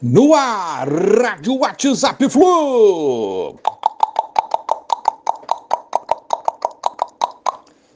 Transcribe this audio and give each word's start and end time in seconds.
No 0.00 0.32
ar, 0.32 0.86
Rádio 0.88 1.58
WhatsApp 1.58 2.28
Flu. 2.30 3.56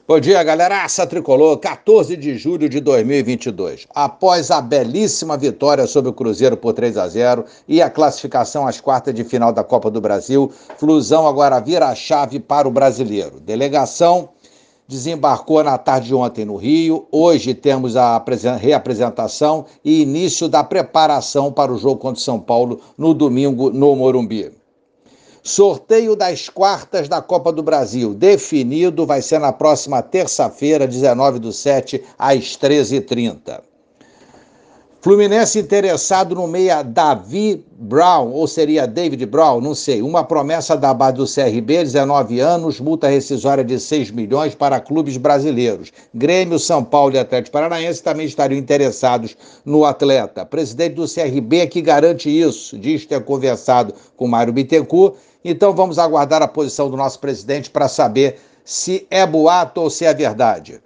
Bom 0.05 0.19
dia, 0.19 0.43
galera. 0.43 0.83
Aça 0.83 1.07
tricolor, 1.07 1.57
14 1.59 2.17
de 2.17 2.37
julho 2.37 2.67
de 2.67 2.81
2022. 2.81 3.87
Após 3.95 4.51
a 4.51 4.59
belíssima 4.59 5.37
vitória 5.37 5.87
sobre 5.87 6.09
o 6.09 6.13
Cruzeiro 6.13 6.57
por 6.57 6.73
3 6.73 6.97
a 6.97 7.07
0 7.07 7.45
e 7.69 7.81
a 7.81 7.89
classificação 7.89 8.67
às 8.67 8.81
quartas 8.81 9.15
de 9.15 9.23
final 9.23 9.53
da 9.53 9.63
Copa 9.63 9.89
do 9.89 10.01
Brasil, 10.01 10.51
Flusão 10.77 11.25
agora 11.25 11.61
vira 11.61 11.87
a 11.87 11.95
chave 11.95 12.37
para 12.37 12.67
o 12.67 12.71
brasileiro. 12.71 13.39
Delegação 13.39 14.27
desembarcou 14.87 15.63
na 15.63 15.77
tarde 15.77 16.07
de 16.07 16.15
ontem 16.15 16.45
no 16.45 16.55
Rio. 16.55 17.07
Hoje 17.11 17.53
temos 17.53 17.95
a 17.95 18.21
reapresentação 18.59 19.65
e 19.83 20.01
início 20.01 20.47
da 20.47 20.63
preparação 20.63 21.51
para 21.51 21.71
o 21.71 21.77
jogo 21.77 21.97
contra 21.97 22.19
o 22.19 22.23
São 22.23 22.39
Paulo 22.39 22.81
no 22.97 23.13
domingo 23.13 23.69
no 23.69 23.95
Morumbi. 23.95 24.51
Sorteio 25.45 26.15
das 26.15 26.47
quartas 26.47 27.09
da 27.09 27.21
Copa 27.21 27.51
do 27.51 27.61
Brasil, 27.61 28.13
definido, 28.13 29.05
vai 29.05 29.21
ser 29.21 29.39
na 29.39 29.51
próxima 29.51 30.01
terça-feira, 30.01 30.87
19 30.87 31.37
do 31.39 31.51
7, 31.51 32.01
às 32.17 32.57
13h30. 32.57 33.72
Fluminense 35.03 35.59
interessado 35.59 36.33
no 36.33 36.47
meia 36.47 36.81
Davi 36.81 37.61
Brown, 37.73 38.31
ou 38.31 38.47
seria 38.47 38.87
David 38.87 39.25
Brown, 39.25 39.59
não 39.59 39.75
sei. 39.75 40.01
Uma 40.01 40.23
promessa 40.23 40.77
da 40.77 40.93
base 40.93 41.17
do 41.17 41.25
CRB, 41.25 41.83
19 41.83 42.39
anos, 42.39 42.79
multa 42.79 43.09
rescisória 43.09 43.65
de 43.65 43.77
6 43.81 44.11
milhões 44.11 44.55
para 44.55 44.79
clubes 44.79 45.17
brasileiros. 45.17 45.91
Grêmio, 46.15 46.57
São 46.57 46.81
Paulo 46.85 47.15
e 47.15 47.19
Atlético 47.19 47.51
Paranaense 47.51 48.01
também 48.01 48.25
estariam 48.25 48.57
interessados 48.57 49.35
no 49.65 49.83
atleta. 49.83 50.45
Presidente 50.45 50.93
do 50.93 51.05
CRB 51.05 51.59
é 51.59 51.67
que 51.67 51.81
garante 51.81 52.29
isso, 52.29 52.79
diz 52.79 53.05
ter 53.05 53.21
conversado 53.25 53.93
com 54.15 54.25
Mário 54.25 54.53
Bittencourt. 54.53 55.15
Então 55.43 55.75
vamos 55.75 55.99
aguardar 55.99 56.41
a 56.41 56.47
posição 56.47 56.89
do 56.89 56.95
nosso 56.95 57.19
presidente 57.19 57.69
para 57.69 57.89
saber 57.89 58.37
se 58.63 59.05
é 59.11 59.27
boato 59.27 59.81
ou 59.81 59.89
se 59.89 60.05
é 60.05 60.13
verdade. 60.13 60.79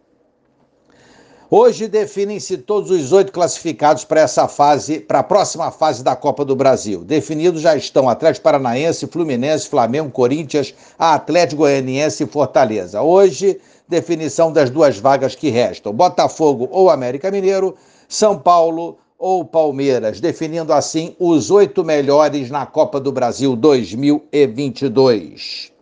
Hoje 1.49 1.87
definem-se 1.87 2.57
todos 2.57 2.91
os 2.91 3.13
oito 3.13 3.31
classificados 3.31 4.03
para 4.03 4.19
essa 4.19 4.49
fase, 4.49 4.99
para 4.99 5.19
a 5.19 5.23
próxima 5.23 5.71
fase 5.71 6.03
da 6.03 6.13
Copa 6.13 6.43
do 6.43 6.57
Brasil. 6.57 7.05
Definidos 7.05 7.61
já 7.61 7.73
estão 7.73 8.09
Atlético 8.09 8.43
Paranaense, 8.43 9.07
Fluminense, 9.07 9.69
Flamengo, 9.69 10.11
Corinthians, 10.11 10.75
Atlético 10.99 11.59
Goianiense 11.59 12.25
e 12.25 12.27
Fortaleza. 12.27 13.01
Hoje, 13.01 13.61
definição 13.87 14.51
das 14.51 14.69
duas 14.69 14.99
vagas 14.99 15.35
que 15.35 15.49
restam: 15.49 15.93
Botafogo 15.93 16.67
ou 16.69 16.89
América 16.89 17.31
Mineiro, 17.31 17.77
São 18.09 18.37
Paulo 18.37 18.97
ou 19.17 19.45
Palmeiras, 19.45 20.19
definindo 20.19 20.73
assim 20.73 21.15
os 21.17 21.49
oito 21.49 21.81
melhores 21.81 22.49
na 22.49 22.65
Copa 22.65 22.99
do 22.99 23.13
Brasil 23.13 23.55
2022. 23.55 25.76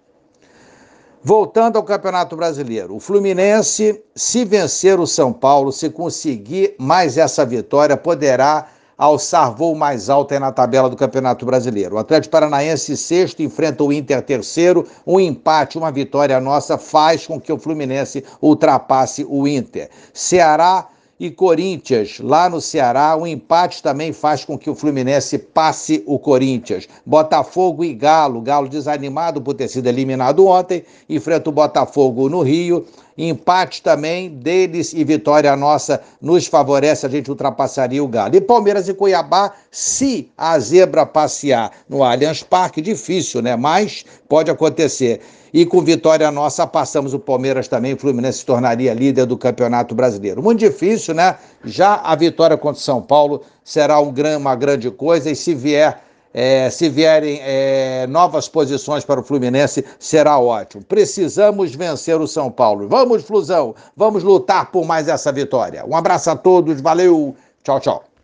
Voltando 1.27 1.77
ao 1.77 1.83
Campeonato 1.83 2.35
Brasileiro, 2.35 2.95
o 2.95 2.99
Fluminense, 2.99 3.99
se 4.13 4.45
vencer 4.45 4.99
o 4.99 5.07
São 5.07 5.33
Paulo, 5.33 5.71
se 5.71 5.89
conseguir 5.89 6.75
mais 6.77 7.17
essa 7.17 7.43
vitória, 7.43 7.97
poderá 7.97 8.67
alçar 8.95 9.51
voo 9.51 9.73
mais 9.73 10.07
alto 10.07 10.39
na 10.39 10.51
tabela 10.51 10.87
do 10.87 10.95
Campeonato 10.95 11.43
Brasileiro. 11.43 11.95
O 11.95 11.97
Atlético 11.97 12.31
Paranaense, 12.31 12.95
sexto, 12.95 13.41
enfrenta 13.41 13.83
o 13.83 13.91
Inter, 13.91 14.21
terceiro. 14.21 14.85
Um 15.03 15.19
empate, 15.19 15.79
uma 15.79 15.91
vitória 15.91 16.39
nossa, 16.39 16.77
faz 16.77 17.25
com 17.25 17.41
que 17.41 17.51
o 17.51 17.57
Fluminense 17.57 18.23
ultrapasse 18.39 19.25
o 19.27 19.47
Inter. 19.47 19.89
Ceará 20.13 20.89
e 21.19 21.31
Corinthians, 21.31 22.19
lá 22.19 22.49
no 22.49 22.59
Ceará. 22.59 23.15
Um 23.15 23.25
empate 23.25 23.81
também 23.81 24.11
faz 24.11 24.43
com 24.43 24.57
que 24.57 24.69
o 24.69 24.75
Fluminense 24.75 25.37
passe 25.37 26.03
o 26.05 26.19
Corinthians. 26.19 26.87
Botafogo 27.05 27.83
e 27.83 27.93
Galo. 27.93 28.41
Galo 28.41 28.67
desanimado 28.67 29.41
por 29.41 29.53
ter 29.53 29.67
sido 29.67 29.87
eliminado 29.87 30.45
ontem. 30.45 30.83
Enfrenta 31.09 31.49
o 31.49 31.53
Botafogo 31.53 32.29
no 32.29 32.41
Rio. 32.41 32.85
Empate 33.17 33.81
também 33.81 34.29
deles 34.29 34.93
e 34.93 35.03
vitória 35.03 35.55
nossa 35.55 36.01
nos 36.21 36.47
favorece, 36.47 37.05
a 37.05 37.09
gente 37.09 37.29
ultrapassaria 37.29 38.03
o 38.03 38.07
Galo. 38.07 38.35
E 38.35 38.41
Palmeiras 38.41 38.89
e 38.89 38.93
Cuiabá, 38.93 39.53
se 39.71 40.29
a 40.37 40.59
zebra 40.59 41.05
passear 41.05 41.71
no 41.87 42.03
Allianz 42.03 42.43
Parque, 42.43 42.81
difícil, 42.81 43.41
né? 43.41 43.55
Mas 43.55 44.05
pode 44.27 44.51
acontecer. 44.51 45.21
E 45.53 45.65
com 45.65 45.81
vitória 45.81 46.29
nossa, 46.29 46.67
passamos 46.67 47.13
o 47.13 47.19
Palmeiras 47.19 47.69
também, 47.69 47.93
o 47.93 47.97
Fluminense 47.97 48.39
se 48.39 48.45
tornaria 48.45 48.93
líder 48.93 49.25
do 49.25 49.37
Campeonato 49.37 49.95
Brasileiro. 49.95 50.43
Muito 50.43 50.59
difícil, 50.59 51.13
né? 51.13 51.37
Já 51.63 51.95
a 52.03 52.13
vitória 52.13 52.57
contra 52.57 52.81
o 52.81 52.83
São 52.83 53.01
Paulo 53.01 53.41
será 53.63 54.01
um, 54.01 54.13
uma 54.37 54.55
grande 54.55 54.91
coisa, 54.91 55.31
e 55.31 55.35
se 55.35 55.55
vier 55.55 56.03
é, 56.37 56.69
se 56.69 56.89
vierem 56.89 57.39
é, 57.41 58.05
novas 58.07 58.49
posições 58.49 59.05
para 59.05 59.21
o 59.21 59.23
Fluminense, 59.23 59.85
será 59.97 60.37
ótimo. 60.37 60.83
Precisamos 60.83 61.73
vencer 61.73 62.19
o 62.19 62.27
São 62.27 62.51
Paulo. 62.51 62.89
Vamos, 62.89 63.23
Flusão, 63.23 63.73
vamos 63.95 64.21
lutar 64.21 64.69
por 64.69 64.85
mais 64.85 65.07
essa 65.07 65.31
vitória. 65.31 65.85
Um 65.85 65.95
abraço 65.95 66.29
a 66.29 66.35
todos, 66.35 66.81
valeu, 66.81 67.33
tchau, 67.63 67.79
tchau. 67.79 68.14